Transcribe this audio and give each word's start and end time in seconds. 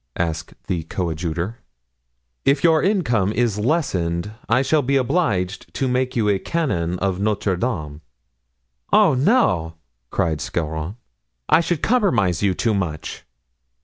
asked 0.17 0.55
the 0.65 0.81
coadjutor; 0.85 1.59
"if 2.43 2.63
your 2.63 2.81
income 2.81 3.31
is 3.31 3.59
lessened 3.59 4.31
I 4.49 4.63
shall 4.63 4.81
be 4.81 4.95
obliged 4.95 5.71
to 5.75 5.87
make 5.87 6.15
you 6.15 6.27
a 6.27 6.39
canon 6.39 6.97
of 6.97 7.19
Notre 7.19 7.55
Dame." 7.55 8.01
"Oh, 8.91 9.13
no!" 9.13 9.75
cried 10.09 10.41
Scarron, 10.41 10.95
"I 11.49 11.61
should 11.61 11.83
compromise 11.83 12.41
you 12.41 12.55
too 12.55 12.73
much." 12.73 13.27